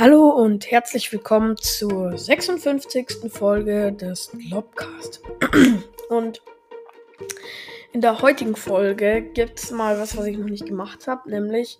Hallo 0.00 0.30
und 0.30 0.70
herzlich 0.70 1.12
willkommen 1.12 1.58
zur 1.58 2.16
56. 2.16 3.30
Folge 3.30 3.92
des 3.92 4.30
Globcast. 4.30 5.20
Und 6.08 6.40
in 7.92 8.00
der 8.00 8.22
heutigen 8.22 8.56
Folge 8.56 9.20
gibt 9.20 9.58
es 9.58 9.70
mal 9.70 10.00
was, 10.00 10.16
was 10.16 10.24
ich 10.24 10.38
noch 10.38 10.48
nicht 10.48 10.64
gemacht 10.64 11.06
habe, 11.06 11.28
nämlich 11.28 11.78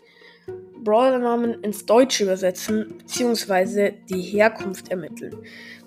Brawler-Namen 0.84 1.64
ins 1.64 1.86
Deutsche 1.86 2.24
übersetzen, 2.24 2.98
beziehungsweise 2.98 3.94
die 4.10 4.20
Herkunft 4.20 4.90
ermitteln. 4.90 5.38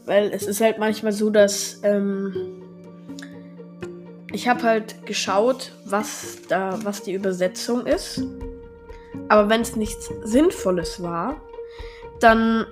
Weil 0.05 0.31
es 0.33 0.47
ist 0.47 0.59
halt 0.59 0.79
manchmal 0.79 1.11
so, 1.11 1.29
dass 1.29 1.81
ähm, 1.83 2.63
ich 4.31 4.47
habe 4.47 4.63
halt 4.63 5.05
geschaut, 5.05 5.71
was 5.85 6.39
da, 6.49 6.79
was 6.83 7.03
die 7.03 7.13
Übersetzung 7.13 7.85
ist. 7.85 8.23
Aber 9.29 9.49
wenn 9.49 9.61
es 9.61 9.75
nichts 9.75 10.11
Sinnvolles 10.23 10.99
war, 11.03 11.39
dann 12.23 12.65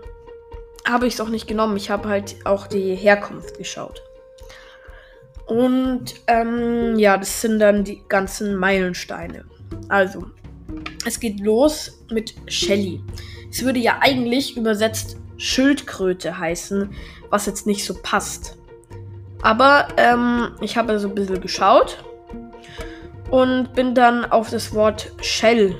habe 0.87 1.07
ich 1.07 1.15
es 1.15 1.21
auch 1.21 1.29
nicht 1.29 1.47
genommen. 1.47 1.77
Ich 1.77 1.89
habe 1.89 2.09
halt 2.09 2.35
auch 2.45 2.67
die 2.67 2.95
Herkunft 2.95 3.57
geschaut. 3.57 4.01
Und 5.45 6.15
ähm, 6.27 6.97
ja, 6.97 7.17
das 7.17 7.41
sind 7.41 7.59
dann 7.59 7.83
die 7.83 8.01
ganzen 8.07 8.55
Meilensteine. 8.55 9.45
Also, 9.89 10.25
es 11.05 11.19
geht 11.19 11.39
los 11.41 12.03
mit 12.09 12.33
Shelly. 12.47 13.03
Es 13.49 13.63
würde 13.63 13.79
ja 13.79 13.97
eigentlich 13.99 14.55
übersetzt 14.55 15.17
Schildkröte 15.37 16.37
heißen, 16.37 16.93
was 17.29 17.47
jetzt 17.47 17.67
nicht 17.67 17.83
so 17.83 17.95
passt. 18.01 18.57
Aber 19.41 19.87
ähm, 19.97 20.51
ich 20.61 20.77
habe 20.77 20.99
so 20.99 21.09
ein 21.09 21.15
bisschen 21.15 21.41
geschaut 21.41 22.03
und 23.31 23.73
bin 23.73 23.95
dann 23.95 24.23
auf 24.25 24.51
das 24.51 24.73
Wort 24.73 25.11
Shell 25.21 25.75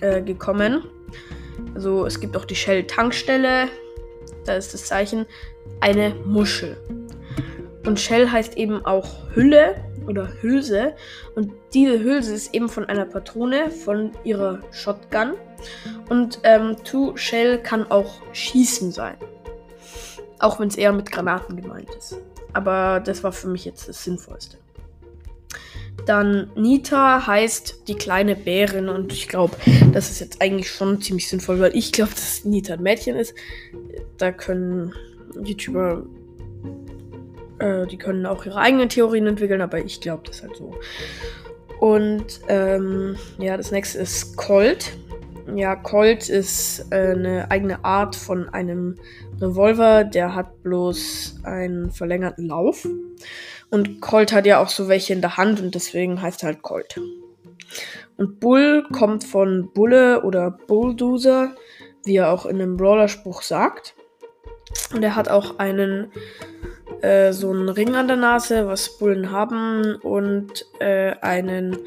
äh, 0.00 0.22
gekommen. 0.22 0.84
Also 1.76 2.06
es 2.06 2.20
gibt 2.20 2.38
auch 2.38 2.46
die 2.46 2.56
Shell-Tankstelle. 2.56 3.68
Da 4.46 4.54
ist 4.54 4.72
das 4.72 4.86
Zeichen 4.86 5.26
eine 5.80 6.14
Muschel. 6.24 6.78
Und 7.84 8.00
Shell 8.00 8.30
heißt 8.30 8.56
eben 8.56 8.82
auch 8.86 9.28
Hülle 9.34 9.84
oder 10.06 10.26
Hülse. 10.40 10.94
Und 11.34 11.52
diese 11.74 12.02
Hülse 12.02 12.32
ist 12.32 12.54
eben 12.54 12.70
von 12.70 12.86
einer 12.86 13.04
Patrone 13.04 13.70
von 13.70 14.12
ihrer 14.24 14.60
Shotgun. 14.70 15.34
Und 16.08 16.40
ähm, 16.44 16.76
To 16.84 17.14
Shell 17.14 17.58
kann 17.58 17.90
auch 17.90 18.22
Schießen 18.32 18.90
sein. 18.90 19.18
Auch 20.38 20.58
wenn 20.58 20.68
es 20.68 20.76
eher 20.76 20.94
mit 20.94 21.12
Granaten 21.12 21.60
gemeint 21.60 21.94
ist. 21.94 22.16
Aber 22.54 23.00
das 23.00 23.22
war 23.22 23.32
für 23.32 23.48
mich 23.48 23.66
jetzt 23.66 23.86
das 23.86 24.02
Sinnvollste. 24.02 24.56
Dann 26.06 26.50
Nita 26.54 27.26
heißt 27.26 27.82
die 27.88 27.96
kleine 27.96 28.36
Bärin 28.36 28.88
und 28.88 29.12
ich 29.12 29.26
glaube, 29.26 29.56
das 29.92 30.10
ist 30.10 30.20
jetzt 30.20 30.40
eigentlich 30.40 30.70
schon 30.70 31.02
ziemlich 31.02 31.28
sinnvoll, 31.28 31.58
weil 31.58 31.76
ich 31.76 31.90
glaube, 31.92 32.12
dass 32.12 32.44
Nita 32.44 32.74
ein 32.74 32.82
Mädchen 32.82 33.16
ist. 33.16 33.34
Da 34.16 34.30
können 34.30 34.94
YouTuber, 35.42 36.04
äh, 37.58 37.86
die 37.88 37.98
können 37.98 38.24
auch 38.24 38.46
ihre 38.46 38.58
eigenen 38.58 38.88
Theorien 38.88 39.26
entwickeln, 39.26 39.60
aber 39.60 39.84
ich 39.84 40.00
glaube 40.00 40.22
das 40.26 40.42
halt 40.42 40.56
so. 40.56 40.74
Und 41.80 42.40
ähm, 42.48 43.16
ja, 43.38 43.56
das 43.56 43.72
nächste 43.72 43.98
ist 43.98 44.36
Colt. 44.36 44.96
Ja, 45.54 45.74
Colt 45.76 46.28
ist 46.28 46.86
äh, 46.90 47.12
eine 47.12 47.50
eigene 47.50 47.84
Art 47.84 48.16
von 48.16 48.48
einem 48.48 48.96
Revolver, 49.40 50.04
der 50.04 50.34
hat 50.34 50.62
bloß 50.62 51.40
einen 51.42 51.90
verlängerten 51.90 52.46
Lauf. 52.46 52.86
Und 53.70 54.00
Colt 54.00 54.32
hat 54.32 54.46
ja 54.46 54.60
auch 54.60 54.68
so 54.68 54.88
welche 54.88 55.12
in 55.12 55.20
der 55.20 55.36
Hand 55.36 55.60
und 55.60 55.74
deswegen 55.74 56.22
heißt 56.22 56.42
er 56.42 56.48
halt 56.48 56.62
Colt. 56.62 57.00
Und 58.16 58.40
Bull 58.40 58.86
kommt 58.92 59.24
von 59.24 59.70
Bulle 59.74 60.22
oder 60.22 60.50
Bulldozer, 60.50 61.54
wie 62.04 62.16
er 62.16 62.30
auch 62.30 62.46
in 62.46 62.58
dem 62.58 62.76
Brawler-Spruch 62.76 63.42
sagt. 63.42 63.94
Und 64.94 65.02
er 65.02 65.16
hat 65.16 65.28
auch 65.28 65.58
einen 65.58 66.12
äh, 67.02 67.32
so 67.32 67.50
einen 67.50 67.68
Ring 67.68 67.94
an 67.94 68.08
der 68.08 68.16
Nase, 68.16 68.66
was 68.66 68.98
Bullen 68.98 69.30
haben, 69.30 69.96
und 69.96 70.66
äh, 70.80 71.12
einen 71.20 71.78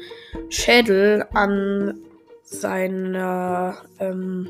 Schädel 0.48 1.26
an 1.34 1.98
seiner 2.42 3.82
ähm, 3.98 4.48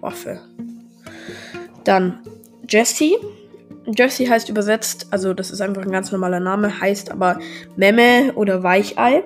Waffe. 0.00 0.40
Dann 1.84 2.20
Jesse 2.68 3.16
Jessie 3.86 4.28
heißt 4.28 4.48
übersetzt, 4.48 5.08
also 5.10 5.34
das 5.34 5.50
ist 5.50 5.60
einfach 5.60 5.82
ein 5.82 5.92
ganz 5.92 6.10
normaler 6.12 6.40
Name, 6.40 6.80
heißt 6.80 7.10
aber 7.10 7.38
Memme 7.76 8.32
oder 8.34 8.62
Weichei. 8.62 9.24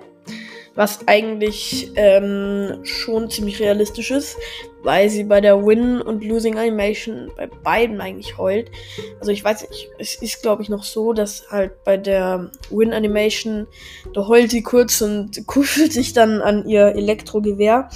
Was 0.74 1.00
eigentlich 1.08 1.90
ähm, 1.96 2.84
schon 2.84 3.28
ziemlich 3.28 3.58
realistisch 3.58 4.12
ist, 4.12 4.36
weil 4.84 5.08
sie 5.08 5.24
bei 5.24 5.40
der 5.40 5.66
Win- 5.66 6.00
und 6.00 6.22
Losing 6.22 6.56
Animation 6.56 7.32
bei 7.36 7.48
beiden 7.48 8.00
eigentlich 8.00 8.38
heult. 8.38 8.70
Also 9.18 9.32
ich 9.32 9.42
weiß 9.42 9.68
nicht, 9.68 9.88
es 9.98 10.14
ist 10.22 10.40
glaube 10.40 10.62
ich 10.62 10.68
noch 10.68 10.84
so, 10.84 11.12
dass 11.12 11.50
halt 11.50 11.82
bei 11.82 11.96
der 11.96 12.52
Win-Animation, 12.70 13.66
da 14.14 14.28
heult 14.28 14.52
sie 14.52 14.62
kurz 14.62 15.00
und 15.00 15.44
kuschelt 15.48 15.92
sich 15.92 16.12
dann 16.12 16.40
an 16.40 16.68
ihr 16.68 16.94
Elektrogewehr. 16.94 17.88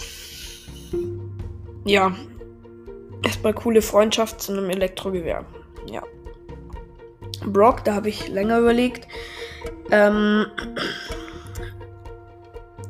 Ja, 1.84 2.16
erstmal 3.24 3.54
coole 3.54 3.80
Freundschaft 3.80 4.42
zu 4.42 4.52
einem 4.52 4.70
Elektrogewehr. 4.70 5.46
Ja. 5.86 6.02
Brock, 7.46 7.84
da 7.84 7.94
habe 7.94 8.08
ich 8.08 8.28
länger 8.28 8.58
überlegt. 8.58 9.06
Ähm, 9.90 10.46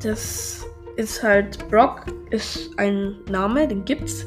das 0.02 0.64
ist 0.96 1.22
halt 1.22 1.68
Brock, 1.68 2.06
ist 2.30 2.70
ein 2.78 3.16
Name, 3.28 3.66
den 3.68 3.84
gibt's. 3.84 4.26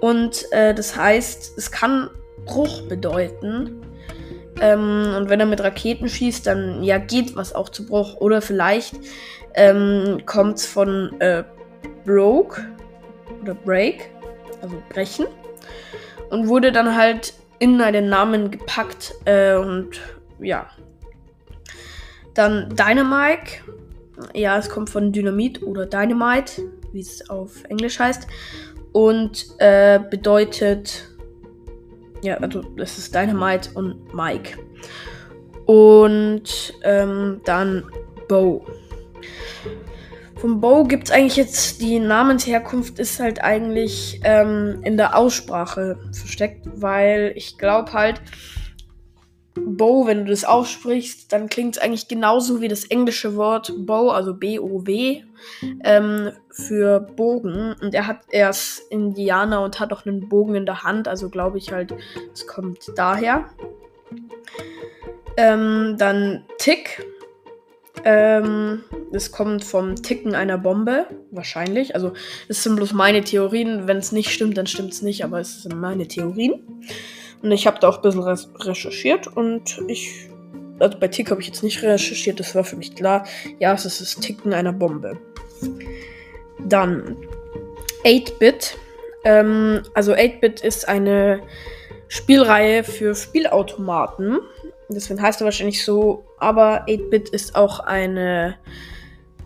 Und 0.00 0.44
äh, 0.52 0.74
das 0.74 0.96
heißt, 0.96 1.58
es 1.58 1.70
kann 1.70 2.10
Bruch 2.44 2.82
bedeuten. 2.82 3.82
Ähm, 4.60 5.14
und 5.16 5.28
wenn 5.28 5.40
er 5.40 5.46
mit 5.46 5.60
Raketen 5.60 6.08
schießt, 6.08 6.46
dann 6.46 6.82
ja 6.82 6.98
geht 6.98 7.36
was 7.36 7.54
auch 7.54 7.68
zu 7.68 7.86
Bruch. 7.86 8.16
Oder 8.16 8.40
vielleicht 8.40 8.96
ähm, 9.54 10.22
kommt 10.26 10.58
es 10.58 10.66
von 10.66 11.20
äh, 11.20 11.44
Broke 12.04 12.64
oder 13.42 13.54
Break, 13.54 14.10
also 14.62 14.82
brechen. 14.88 15.26
Und 16.30 16.48
wurde 16.48 16.72
dann 16.72 16.96
halt 16.96 17.34
in 17.58 17.80
einen 17.80 18.08
Namen 18.08 18.50
gepackt. 18.50 19.14
Äh, 19.24 19.56
und 19.56 20.00
ja. 20.40 20.66
Dann 22.34 22.68
Dynamite. 22.70 23.62
Ja, 24.34 24.58
es 24.58 24.68
kommt 24.68 24.90
von 24.90 25.12
Dynamit 25.12 25.62
oder 25.62 25.86
Dynamite, 25.86 26.62
wie 26.92 27.00
es 27.00 27.28
auf 27.30 27.64
Englisch 27.68 27.98
heißt. 27.98 28.26
Und 28.92 29.46
äh, 29.58 30.00
bedeutet. 30.10 31.08
Ja, 32.22 32.36
also 32.38 32.62
das 32.76 32.98
ist 32.98 33.14
Dynamite 33.14 33.70
und 33.74 34.12
Mike. 34.12 34.58
Und 35.66 36.74
ähm, 36.82 37.40
dann 37.44 37.84
Bo. 38.28 38.64
Vom 40.38 40.60
Bo 40.60 40.84
gibt 40.84 41.08
es 41.08 41.10
eigentlich 41.10 41.36
jetzt 41.36 41.82
die 41.82 41.98
Namensherkunft 41.98 43.00
ist 43.00 43.18
halt 43.18 43.42
eigentlich 43.42 44.20
ähm, 44.22 44.80
in 44.84 44.96
der 44.96 45.16
Aussprache 45.16 45.98
versteckt, 46.12 46.64
weil 46.74 47.32
ich 47.34 47.58
glaube 47.58 47.92
halt, 47.92 48.22
Bow, 49.54 50.06
wenn 50.06 50.24
du 50.24 50.30
das 50.30 50.44
aussprichst, 50.44 51.32
dann 51.32 51.48
klingt 51.48 51.76
es 51.76 51.82
eigentlich 51.82 52.06
genauso 52.06 52.60
wie 52.60 52.68
das 52.68 52.84
englische 52.84 53.34
Wort 53.34 53.72
Bow, 53.78 54.10
also 54.10 54.34
B-O-W, 54.34 55.22
ähm, 55.82 56.30
für 56.50 57.00
Bogen. 57.00 57.74
Und 57.80 57.92
er 57.92 58.06
hat 58.06 58.20
erst 58.30 58.82
Indianer 58.90 59.62
und 59.62 59.80
hat 59.80 59.92
auch 59.92 60.06
einen 60.06 60.28
Bogen 60.28 60.54
in 60.54 60.66
der 60.66 60.84
Hand, 60.84 61.08
also 61.08 61.30
glaube 61.30 61.58
ich 61.58 61.72
halt, 61.72 61.92
es 62.32 62.46
kommt 62.46 62.92
daher. 62.94 63.46
Ähm, 65.36 65.96
dann 65.98 66.44
Tick 66.58 67.04
ähm, 68.04 68.84
es 69.12 69.32
kommt 69.32 69.64
vom 69.64 69.96
Ticken 69.96 70.34
einer 70.34 70.58
Bombe, 70.58 71.06
wahrscheinlich. 71.30 71.94
Also, 71.94 72.12
es 72.48 72.62
sind 72.62 72.76
bloß 72.76 72.92
meine 72.92 73.22
Theorien. 73.22 73.86
Wenn 73.86 73.98
es 73.98 74.12
nicht 74.12 74.30
stimmt, 74.30 74.56
dann 74.56 74.66
stimmt 74.66 74.92
es 74.92 75.02
nicht, 75.02 75.24
aber 75.24 75.40
es 75.40 75.62
sind 75.62 75.80
meine 75.80 76.06
Theorien. 76.08 76.62
Und 77.42 77.52
ich 77.52 77.66
habe 77.66 77.78
da 77.80 77.88
auch 77.88 77.96
ein 77.96 78.02
bisschen 78.02 78.22
recherchiert 78.56 79.26
und 79.28 79.80
ich. 79.86 80.28
Also 80.80 80.96
bei 80.98 81.08
Tick 81.08 81.32
habe 81.32 81.40
ich 81.40 81.48
jetzt 81.48 81.64
nicht 81.64 81.82
recherchiert, 81.82 82.38
das 82.38 82.54
war 82.54 82.62
für 82.62 82.76
mich 82.76 82.94
klar. 82.94 83.26
Ja, 83.58 83.74
es 83.74 83.84
ist 83.84 84.00
das 84.00 84.14
Ticken 84.14 84.52
einer 84.52 84.72
Bombe. 84.72 85.18
Dann 86.60 87.16
8-Bit. 88.04 88.78
Ähm, 89.24 89.82
also 89.94 90.12
8-Bit 90.12 90.60
ist 90.60 90.88
eine 90.88 91.40
Spielreihe 92.06 92.84
für 92.84 93.16
Spielautomaten. 93.16 94.38
Deswegen 94.88 95.20
heißt 95.20 95.40
er 95.40 95.46
wahrscheinlich 95.46 95.84
so, 95.84 96.24
aber 96.40 96.86
8-Bit 96.86 97.30
ist 97.30 97.54
auch 97.54 97.80
eine 97.80 98.56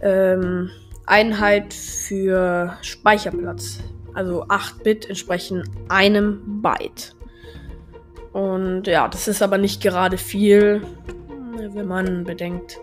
ähm, 0.00 0.70
Einheit 1.06 1.74
für 1.74 2.76
Speicherplatz. 2.82 3.80
Also 4.14 4.44
8-Bit 4.44 5.08
entsprechen 5.08 5.68
einem 5.88 6.62
Byte. 6.62 7.14
Und 8.32 8.86
ja, 8.86 9.08
das 9.08 9.28
ist 9.28 9.42
aber 9.42 9.58
nicht 9.58 9.82
gerade 9.82 10.16
viel, 10.16 10.82
wenn 11.74 11.86
man 11.86 12.24
bedenkt, 12.24 12.78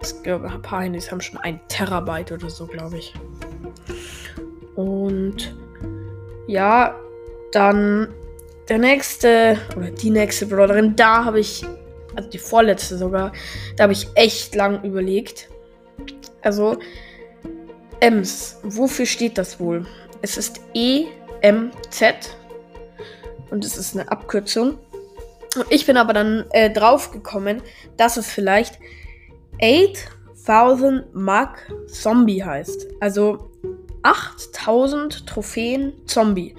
es 0.00 0.22
glaube, 0.22 0.50
ein 0.50 0.62
paar 0.62 0.82
Handys 0.82 1.10
haben 1.10 1.20
schon 1.20 1.40
ein 1.40 1.60
Terabyte 1.68 2.32
oder 2.32 2.50
so, 2.50 2.66
glaube 2.66 2.98
ich. 2.98 3.14
Und 4.74 5.56
ja, 6.46 6.94
dann 7.52 8.08
der 8.68 8.78
nächste 8.78 9.56
oder 9.76 9.90
die 9.90 10.10
nächste 10.10 10.46
Brawlerin, 10.46 10.96
da 10.96 11.24
habe 11.24 11.40
ich, 11.40 11.64
also 12.16 12.28
die 12.28 12.38
vorletzte 12.38 12.96
sogar, 12.98 13.32
da 13.76 13.84
habe 13.84 13.92
ich 13.92 14.08
echt 14.14 14.54
lang 14.54 14.82
überlegt. 14.84 15.48
Also, 16.42 16.78
Ems, 18.00 18.58
wofür 18.62 19.06
steht 19.06 19.38
das 19.38 19.58
wohl? 19.60 19.86
Es 20.20 20.36
ist 20.36 20.60
EMZ 20.74 22.36
und 23.50 23.64
es 23.64 23.76
ist 23.76 23.94
eine 23.94 24.10
Abkürzung. 24.10 24.78
Ich 25.70 25.86
bin 25.86 25.96
aber 25.96 26.12
dann 26.12 26.44
äh, 26.50 26.70
drauf 26.70 27.12
gekommen, 27.12 27.62
dass 27.96 28.16
es 28.16 28.30
vielleicht 28.30 28.78
8000 29.62 31.14
Mark 31.14 31.72
Zombie 31.86 32.42
heißt. 32.42 32.88
Also 33.00 33.50
8000 34.02 35.26
Trophäen 35.26 35.94
Zombie. 36.06 36.54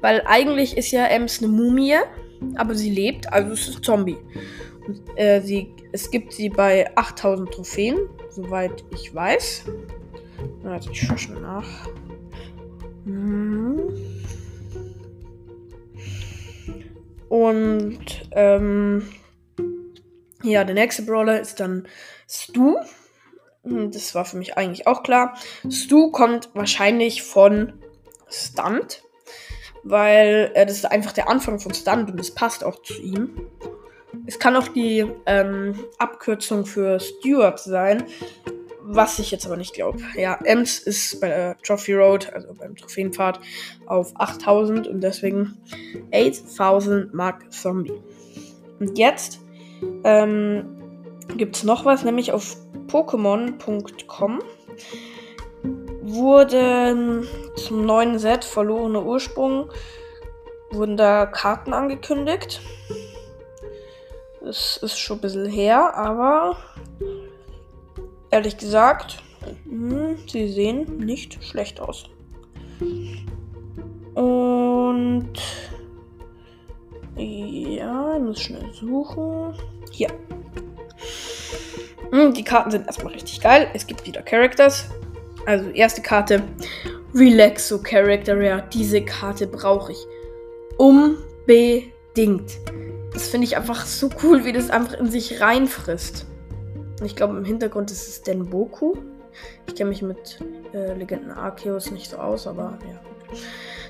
Weil 0.00 0.22
eigentlich 0.26 0.76
ist 0.76 0.90
ja 0.90 1.06
Ems 1.06 1.38
eine 1.38 1.48
Mumie, 1.48 1.96
aber 2.56 2.74
sie 2.74 2.90
lebt, 2.90 3.32
also 3.32 3.52
es 3.52 3.68
ist 3.68 3.84
Zombie. 3.84 4.18
Äh, 5.16 5.40
sie, 5.40 5.74
es 5.92 6.10
gibt 6.10 6.32
sie 6.32 6.48
bei 6.48 6.96
8000 6.96 7.50
Trophäen, 7.50 7.98
soweit 8.30 8.84
ich 8.92 9.14
weiß. 9.14 9.64
Also 10.64 10.90
ich 10.90 11.00
schaue 11.00 11.18
schon 11.18 11.42
nach. 11.42 11.88
Mhm. 13.04 13.90
Und 17.28 18.28
ähm, 18.32 19.08
ja, 20.42 20.64
der 20.64 20.74
nächste 20.74 21.02
Brawler 21.02 21.40
ist 21.40 21.60
dann 21.60 21.86
Stu. 22.28 22.76
Hm, 23.62 23.90
das 23.92 24.14
war 24.14 24.24
für 24.24 24.36
mich 24.36 24.56
eigentlich 24.56 24.86
auch 24.86 25.02
klar. 25.02 25.36
Stu 25.70 26.10
kommt 26.10 26.50
wahrscheinlich 26.54 27.22
von 27.22 27.74
Stunt, 28.28 29.02
weil 29.84 30.50
äh, 30.54 30.66
das 30.66 30.76
ist 30.76 30.90
einfach 30.90 31.12
der 31.12 31.28
Anfang 31.28 31.60
von 31.60 31.74
Stunt 31.74 32.10
und 32.10 32.16
das 32.18 32.32
passt 32.32 32.64
auch 32.64 32.82
zu 32.82 32.94
ihm. 33.00 33.48
Es 34.30 34.38
kann 34.38 34.54
auch 34.54 34.68
die 34.68 35.04
ähm, 35.26 35.74
Abkürzung 35.98 36.64
für 36.64 37.00
Stuart 37.00 37.58
sein, 37.58 38.04
was 38.82 39.18
ich 39.18 39.32
jetzt 39.32 39.44
aber 39.44 39.56
nicht 39.56 39.74
glaube. 39.74 39.98
Ja, 40.14 40.38
Ems 40.44 40.78
ist 40.78 41.20
bei 41.20 41.26
der 41.26 41.56
Trophy 41.64 41.94
Road, 41.94 42.32
also 42.32 42.54
beim 42.54 42.76
Trophäenpfad, 42.76 43.40
auf 43.86 44.12
8000 44.14 44.86
und 44.86 45.00
deswegen 45.00 45.58
8000 46.14 47.12
Mark 47.12 47.52
Zombie. 47.52 48.00
Und 48.78 48.96
jetzt 48.96 49.40
ähm, 50.04 50.78
gibt 51.36 51.56
es 51.56 51.64
noch 51.64 51.84
was, 51.84 52.04
nämlich 52.04 52.30
auf 52.30 52.56
Pokémon.com 52.86 54.38
wurden 56.02 57.26
zum 57.56 57.84
neuen 57.84 58.20
Set 58.20 58.44
Verlorene 58.44 59.02
Ursprung 59.02 59.72
wurden 60.70 60.96
da 60.96 61.26
Karten 61.26 61.72
angekündigt. 61.72 62.60
Das 64.42 64.78
ist 64.78 64.98
schon 64.98 65.18
ein 65.18 65.20
bisschen 65.20 65.46
her, 65.46 65.94
aber 65.94 66.56
Ehrlich 68.32 68.56
gesagt, 68.56 69.18
hm, 69.68 70.16
sie 70.28 70.48
sehen 70.48 70.98
nicht 70.98 71.42
schlecht 71.42 71.80
aus. 71.80 72.08
Und 74.14 75.32
ja, 77.16 78.16
ich 78.16 78.22
muss 78.22 78.40
schnell 78.40 78.72
suchen. 78.72 79.54
Hier. 79.90 80.08
Hm, 82.12 82.32
die 82.34 82.44
Karten 82.44 82.70
sind 82.70 82.86
erstmal 82.86 83.12
richtig 83.14 83.40
geil. 83.40 83.68
Es 83.74 83.86
gibt 83.86 84.06
wieder 84.06 84.22
Characters. 84.22 84.88
Also 85.46 85.68
erste 85.70 86.00
Karte. 86.00 86.42
Relaxo 87.12 87.82
Character 87.82 88.40
Ja, 88.40 88.60
Diese 88.60 89.04
Karte 89.04 89.48
brauche 89.48 89.90
ich. 89.90 89.98
Unbedingt. 90.78 92.58
Das 93.12 93.28
finde 93.28 93.46
ich 93.46 93.56
einfach 93.56 93.86
so 93.86 94.08
cool, 94.22 94.44
wie 94.44 94.52
das 94.52 94.70
einfach 94.70 94.94
in 94.94 95.10
sich 95.10 95.40
reinfrisst. 95.40 96.26
Ich 97.02 97.16
glaube, 97.16 97.36
im 97.36 97.44
Hintergrund 97.44 97.90
ist 97.90 98.08
es 98.08 98.22
Denboku. 98.22 98.94
Ich 99.66 99.74
kenne 99.74 99.90
mich 99.90 100.02
mit 100.02 100.38
äh, 100.72 100.94
Legenden 100.94 101.30
Arceus 101.30 101.90
nicht 101.90 102.10
so 102.10 102.18
aus, 102.18 102.46
aber 102.46 102.78
ja. 102.86 103.00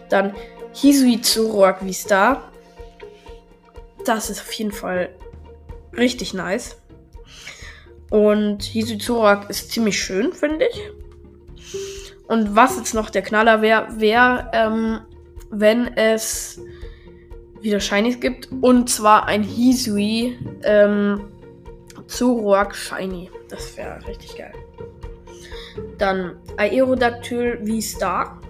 Dann 0.08 0.34
Hisui 0.72 1.20
Zoroark 1.20 1.81
V-Star. 1.81 2.50
Das 4.05 4.31
ist 4.31 4.40
auf 4.40 4.52
jeden 4.52 4.72
Fall 4.72 5.11
richtig 5.96 6.34
nice. 6.34 6.76
Und 8.11 8.62
Hisui 8.62 8.99
Zoroark 8.99 9.50
ist 9.50 9.70
ziemlich 9.70 10.00
schön, 10.00 10.32
finde 10.32 10.67
ich. 10.67 10.93
Und 12.28 12.55
was 12.55 12.76
jetzt 12.76 12.94
noch 12.94 13.11
der 13.11 13.22
Knaller 13.22 13.61
wäre, 13.61 13.88
wäre, 13.99 14.50
ähm, 14.52 15.00
wenn 15.50 15.96
es 15.96 16.61
wieder 17.61 17.81
Shinies 17.81 18.21
gibt. 18.21 18.49
Und 18.61 18.89
zwar 18.89 19.27
ein 19.27 19.43
Hisui 19.43 20.39
ähm, 20.62 21.29
Zoroark 22.07 22.75
Shiny. 22.75 23.31
Das 23.49 23.77
wäre 23.77 24.07
richtig 24.07 24.37
geil. 24.37 24.53
Dann 25.99 26.37
Aerodactyl 26.57 27.65
V-Star. 27.65 28.41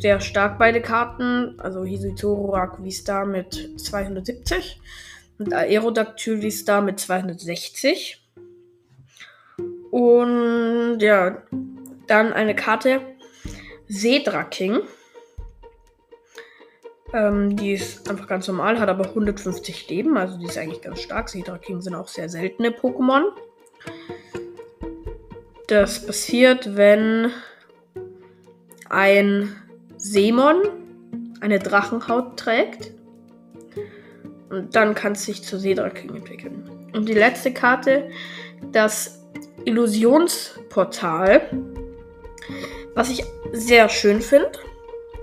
Sehr 0.00 0.20
stark 0.20 0.58
beide 0.58 0.80
Karten. 0.80 1.58
Also 1.58 1.84
Hisui-Zoroark 1.84 2.78
V-Star 2.78 3.26
mit 3.26 3.80
270 3.80 4.80
und 5.38 5.52
Aerodactyl 5.52 6.42
V-Star 6.42 6.82
mit 6.82 7.00
260. 7.00 8.22
Und 9.90 10.98
ja, 11.00 11.42
dann 12.06 12.32
eine 12.32 12.54
Karte 12.54 13.00
Sedra 13.86 14.44
King. 14.44 14.80
Ähm, 17.12 17.56
die 17.56 17.72
ist 17.72 18.08
einfach 18.08 18.26
ganz 18.26 18.46
normal, 18.48 18.78
hat 18.78 18.88
aber 18.88 19.06
150 19.06 19.88
Leben, 19.88 20.16
also 20.16 20.38
die 20.38 20.46
ist 20.46 20.58
eigentlich 20.58 20.82
ganz 20.82 21.00
stark. 21.00 21.28
Sidra 21.28 21.58
King 21.58 21.80
sind 21.80 21.94
auch 21.94 22.08
sehr 22.08 22.28
seltene 22.28 22.70
Pokémon. 22.70 23.24
Das 25.68 26.06
passiert, 26.06 26.76
wenn 26.76 27.30
ein 28.88 29.54
Seemon 29.96 30.56
eine 31.40 31.58
Drachenhaut 31.58 32.38
trägt. 32.38 32.92
Und 34.50 34.74
dann 34.74 34.94
kann 34.94 35.12
es 35.12 35.24
sich 35.24 35.42
zu 35.42 35.58
Sedra 35.58 35.90
King 35.90 36.14
entwickeln. 36.14 36.88
Und 36.94 37.08
die 37.08 37.14
letzte 37.14 37.52
Karte, 37.52 38.08
das 38.72 39.22
Illusionsportal, 39.64 41.50
was 42.94 43.10
ich 43.10 43.24
sehr 43.52 43.88
schön 43.88 44.20
finde. 44.20 44.52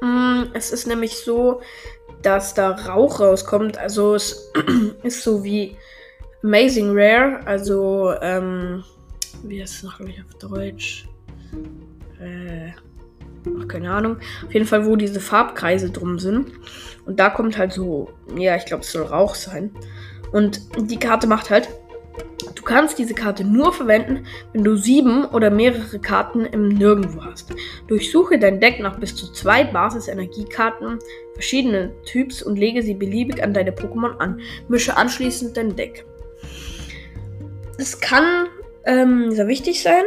Mm, 0.01 0.43
es 0.53 0.71
ist 0.71 0.87
nämlich 0.87 1.17
so, 1.17 1.61
dass 2.21 2.53
da 2.53 2.71
Rauch 2.71 3.19
rauskommt. 3.19 3.77
Also 3.77 4.15
es 4.15 4.51
ist 5.03 5.23
so 5.23 5.43
wie 5.43 5.77
Amazing 6.43 6.91
Rare. 6.93 7.39
Also, 7.45 8.13
ähm, 8.21 8.83
wie 9.43 9.61
heißt 9.61 9.75
es 9.75 9.83
noch 9.83 9.99
auf 9.99 10.07
Deutsch? 10.39 11.07
Äh, 12.19 12.71
ach, 13.59 13.67
keine 13.67 13.91
Ahnung. 13.91 14.17
Auf 14.45 14.53
jeden 14.53 14.65
Fall, 14.65 14.85
wo 14.85 14.95
diese 14.95 15.19
Farbkreise 15.19 15.89
drum 15.89 16.19
sind. 16.19 16.51
Und 17.05 17.19
da 17.19 17.29
kommt 17.29 17.57
halt 17.57 17.73
so, 17.73 18.09
ja, 18.37 18.55
ich 18.55 18.65
glaube, 18.65 18.83
es 18.83 18.91
soll 18.91 19.03
Rauch 19.03 19.35
sein. 19.35 19.71
Und 20.31 20.61
die 20.77 20.99
Karte 20.99 21.27
macht 21.27 21.49
halt 21.49 21.69
Du 22.55 22.63
kannst 22.63 22.97
diese 22.97 23.13
Karte 23.13 23.43
nur 23.43 23.73
verwenden, 23.73 24.25
wenn 24.53 24.63
du 24.63 24.75
sieben 24.75 25.25
oder 25.25 25.49
mehrere 25.49 25.99
Karten 25.99 26.45
im 26.45 26.69
Nirgendwo 26.69 27.23
hast. 27.23 27.53
Durchsuche 27.87 28.39
dein 28.39 28.59
Deck 28.59 28.79
nach 28.79 28.97
bis 28.97 29.15
zu 29.15 29.31
zwei 29.33 29.65
Basis-Energiekarten 29.65 30.99
verschiedenen 31.33 31.91
Typs 32.05 32.41
und 32.41 32.57
lege 32.57 32.81
sie 32.81 32.93
beliebig 32.93 33.43
an 33.43 33.53
deine 33.53 33.71
Pokémon 33.71 34.17
an. 34.17 34.39
Mische 34.69 34.95
anschließend 34.95 35.57
dein 35.57 35.75
Deck. 35.75 36.05
Es 37.77 37.99
kann 37.99 38.47
ähm, 38.85 39.31
sehr 39.31 39.47
wichtig 39.47 39.83
sein, 39.83 40.03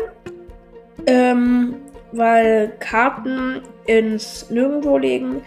ähm, 1.06 1.74
weil 2.12 2.72
Karten 2.80 3.60
ins 3.86 4.48
Nirgendwo 4.50 4.96
legen 4.96 5.42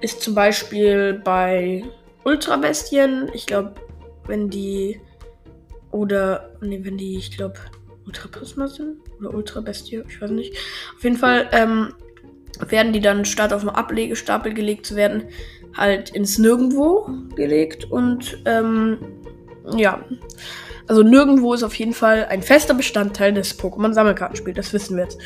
ist 0.00 0.22
zum 0.22 0.34
Beispiel 0.34 1.20
bei 1.24 1.84
Ultrabestien. 2.24 3.30
Ich 3.34 3.46
glaube, 3.46 3.74
wenn 4.26 4.48
die 4.48 5.00
oder, 5.96 6.50
nee, 6.60 6.80
wenn 6.82 6.98
die, 6.98 7.16
ich 7.16 7.36
glaube, 7.36 7.54
Ultra 8.06 8.28
Prisma 8.28 8.68
sind. 8.68 8.98
Oder 9.18 9.34
Ultra 9.34 9.60
Bestie, 9.60 10.02
ich 10.08 10.20
weiß 10.20 10.30
nicht. 10.30 10.54
Auf 10.96 11.02
jeden 11.02 11.16
Fall 11.16 11.48
ähm, 11.52 11.92
werden 12.68 12.92
die 12.92 13.00
dann 13.00 13.24
statt 13.24 13.52
auf 13.52 13.62
einen 13.62 13.70
Ablegestapel 13.70 14.54
gelegt 14.54 14.86
zu 14.86 14.96
werden, 14.96 15.24
halt 15.74 16.10
ins 16.10 16.38
Nirgendwo 16.38 17.08
gelegt. 17.34 17.90
Und 17.90 18.38
ähm, 18.44 18.98
ja. 19.76 20.04
Also 20.86 21.02
Nirgendwo 21.02 21.52
ist 21.52 21.64
auf 21.64 21.74
jeden 21.74 21.94
Fall 21.94 22.26
ein 22.26 22.42
fester 22.42 22.74
Bestandteil 22.74 23.34
des 23.34 23.58
Pokémon-Sammelkartenspiels. 23.58 24.56
Das 24.56 24.72
wissen 24.72 24.96
wir 24.96 25.04
jetzt. 25.04 25.18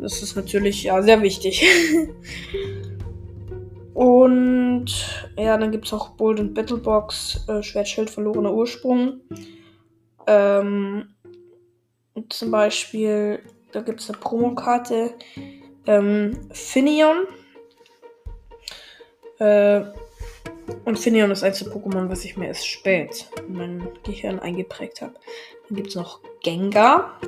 Das 0.00 0.22
ist 0.22 0.36
natürlich 0.36 0.84
ja 0.84 1.02
sehr 1.02 1.20
wichtig. 1.20 1.64
und 3.94 4.86
ja, 5.36 5.58
dann 5.58 5.70
gibt 5.70 5.86
es 5.86 5.92
auch 5.92 6.10
Bold 6.10 6.40
und 6.40 6.54
Battlebox, 6.54 7.44
äh, 7.48 7.62
Schwertschild 7.62 8.08
verlorener 8.08 8.54
Ursprung. 8.54 9.20
Ähm, 10.26 11.14
zum 12.28 12.50
Beispiel, 12.50 13.40
da 13.72 13.80
gibt 13.80 14.00
es 14.00 14.08
eine 14.08 14.18
Promokarte. 14.18 15.14
Ähm, 15.86 16.48
Finion. 16.52 17.26
Äh, 19.38 19.82
und 20.84 20.98
Finneon 20.98 21.30
ist 21.30 21.44
eins 21.44 21.58
der 21.58 21.72
Pokémon, 21.72 22.08
was 22.08 22.24
ich 22.24 22.36
mir 22.36 22.46
erst 22.48 22.66
spät 22.66 23.28
in 23.46 23.56
mein 23.56 23.88
Gehirn 24.02 24.40
eingeprägt 24.40 25.00
habe. 25.00 25.14
Dann 25.68 25.76
gibt 25.76 25.88
es 25.88 25.94
noch 25.94 26.20
Gengar. 26.42 27.20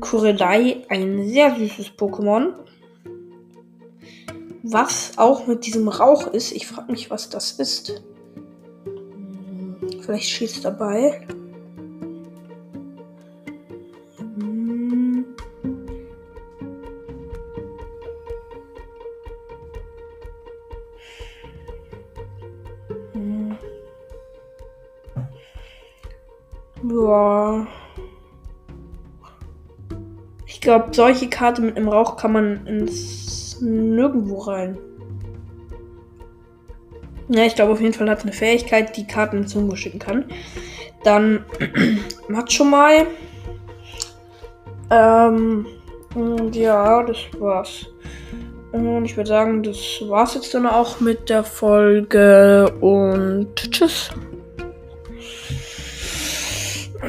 Kurelei, 0.00 0.84
ein 0.88 1.28
sehr 1.28 1.56
süßes 1.56 1.92
Pokémon. 1.96 2.54
Was 4.62 5.12
auch 5.16 5.46
mit 5.46 5.66
diesem 5.66 5.88
Rauch 5.88 6.28
ist. 6.28 6.52
Ich 6.52 6.66
frage 6.66 6.92
mich, 6.92 7.10
was 7.10 7.30
das 7.30 7.52
ist. 7.52 8.02
Hm, 8.84 10.00
vielleicht 10.00 10.28
schießt 10.28 10.64
dabei. 10.64 11.26
Ja. 26.88 27.66
Ich 30.46 30.60
glaube, 30.60 30.88
solche 30.92 31.28
Karte 31.28 31.62
mit 31.62 31.76
einem 31.76 31.88
Rauch 31.88 32.16
kann 32.16 32.32
man 32.32 32.66
ins 32.66 33.60
Nirgendwo 33.60 34.38
rein. 34.38 34.78
Ja, 37.28 37.44
ich 37.44 37.54
glaube 37.54 37.72
auf 37.72 37.80
jeden 37.80 37.94
Fall 37.94 38.10
hat 38.10 38.22
eine 38.22 38.32
Fähigkeit, 38.32 38.96
die 38.96 39.06
Karten 39.06 39.38
ins 39.38 39.54
Nirgendwo 39.54 39.76
schicken 39.76 40.00
kann. 40.00 40.24
Dann 41.04 41.44
Macho 42.28 42.64
mal. 42.64 43.06
Ähm, 44.90 45.66
und 46.14 46.56
ja, 46.56 47.02
das 47.04 47.18
war's. 47.38 47.86
Und 48.72 49.04
ich 49.04 49.16
würde 49.16 49.28
sagen, 49.28 49.62
das 49.62 49.78
war's 50.08 50.34
jetzt 50.34 50.54
dann 50.54 50.66
auch 50.66 51.00
mit 51.00 51.28
der 51.28 51.44
Folge 51.44 52.72
und 52.80 53.54
tschüss. 53.56 54.10
Ah, 57.02 57.06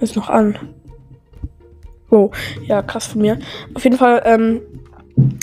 ist 0.00 0.16
noch 0.16 0.28
an. 0.28 0.58
Oh, 2.10 2.30
ja, 2.66 2.82
krass 2.82 3.06
von 3.06 3.22
mir. 3.22 3.38
Auf 3.72 3.84
jeden 3.84 3.96
Fall, 3.96 4.20
ähm, 4.26 4.60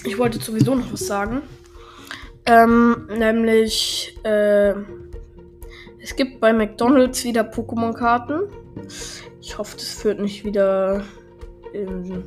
ich 0.06 0.20
wollte 0.20 0.40
sowieso 0.40 0.76
noch 0.76 0.94
was 0.94 1.08
sagen. 1.08 1.42
Ähm, 2.46 3.08
nämlich, 3.18 4.16
äh, 4.24 4.76
es 6.00 6.16
gibt 6.16 6.40
bei 6.40 6.54
McDonalds 6.54 7.24
wieder 7.24 7.42
Pokémon-Karten. 7.42 8.42
Ich 9.42 9.58
hoffe, 9.58 9.78
das 9.78 9.94
führt 9.94 10.20
nicht 10.20 10.46
wieder 10.46 11.04
in, 11.74 12.24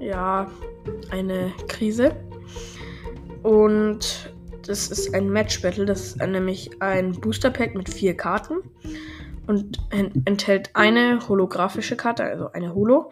ja, 0.00 0.50
eine 1.10 1.52
Krise. 1.68 2.16
Und 3.42 4.32
das 4.66 4.88
ist 4.88 5.14
ein 5.14 5.30
Match-Battle. 5.30 5.86
Das 5.86 6.00
ist 6.00 6.16
nämlich 6.18 6.70
ein 6.80 7.12
Booster-Pack 7.12 7.74
mit 7.74 7.88
vier 7.88 8.16
Karten 8.16 8.58
und 9.46 9.80
enthält 10.24 10.70
eine 10.74 11.18
holographische 11.28 11.96
Karte, 11.96 12.24
also 12.24 12.52
eine 12.52 12.74
Holo, 12.74 13.10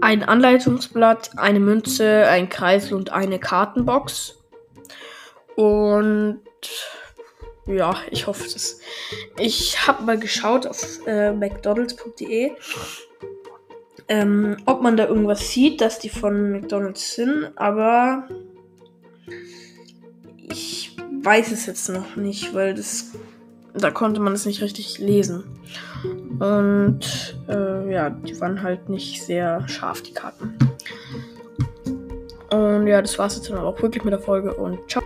ein 0.00 0.22
Anleitungsblatt, 0.22 1.30
eine 1.38 1.60
Münze, 1.60 2.26
ein 2.28 2.48
Kreisel 2.48 2.94
und 2.94 3.10
eine 3.10 3.38
Kartenbox. 3.38 4.38
Und 5.56 6.40
ja, 7.66 7.96
ich 8.10 8.26
hoffe 8.26 8.44
es. 8.44 8.80
Ich 9.38 9.86
habe 9.86 10.02
mal 10.02 10.18
geschaut 10.18 10.66
auf 10.66 11.06
äh, 11.06 11.32
mcdonalds.de, 11.32 12.52
ähm, 14.08 14.56
ob 14.66 14.82
man 14.82 14.96
da 14.96 15.06
irgendwas 15.06 15.50
sieht, 15.50 15.80
dass 15.80 15.98
die 15.98 16.08
von 16.08 16.52
McDonalds 16.52 17.14
sind, 17.14 17.52
aber 17.56 18.28
ich 20.36 20.96
weiß 21.22 21.52
es 21.52 21.66
jetzt 21.66 21.88
noch 21.88 22.16
nicht, 22.16 22.54
weil 22.54 22.74
das 22.74 23.12
da 23.74 23.90
konnte 23.90 24.20
man 24.20 24.34
es 24.34 24.44
nicht 24.44 24.62
richtig 24.62 24.98
lesen. 24.98 25.44
Und 26.38 27.36
äh, 27.48 27.92
ja, 27.92 28.10
die 28.10 28.38
waren 28.40 28.62
halt 28.62 28.88
nicht 28.88 29.22
sehr 29.22 29.66
scharf, 29.68 30.02
die 30.02 30.12
Karten. 30.12 30.54
Und 32.50 32.86
ja, 32.86 33.00
das 33.00 33.18
war's 33.18 33.36
jetzt 33.36 33.48
dann 33.48 33.58
auch 33.58 33.80
wirklich 33.80 34.04
mit 34.04 34.12
der 34.12 34.20
Folge 34.20 34.52
und 34.54 34.78
ciao. 34.90 35.02